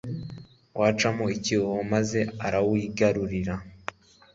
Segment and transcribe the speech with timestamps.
[0.75, 3.55] awucamo icyuho, maze arawigarurira